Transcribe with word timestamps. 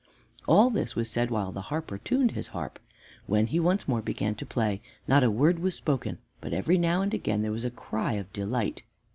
All 0.47 0.71
this 0.71 0.95
was 0.95 1.11
said 1.11 1.29
while 1.29 1.51
the 1.51 1.61
harper 1.69 1.99
tuned 1.99 2.31
his 2.31 2.47
harp. 2.57 2.79
When 3.27 3.45
he 3.45 3.59
once 3.59 3.87
more 3.87 4.01
began 4.01 4.33
to 4.33 4.47
play, 4.47 4.81
not 5.07 5.23
a 5.23 5.29
word 5.29 5.59
was 5.59 5.75
spoken, 5.75 6.17
but 6.39 6.53
every 6.53 6.79
now 6.79 7.03
and 7.03 7.13
again 7.13 7.43
there 7.43 7.51
was 7.51 7.65
a 7.65 7.69
cry 7.69 8.13
of 8.13 8.33
delight. 8.33 8.81